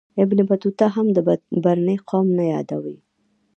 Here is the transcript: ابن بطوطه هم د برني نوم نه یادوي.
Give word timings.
ابن 0.23 0.37
بطوطه 0.49 0.85
هم 0.95 1.07
د 1.15 1.17
برني 1.63 1.95
نوم 2.09 2.25
نه 2.37 2.43
یادوي. 2.53 2.97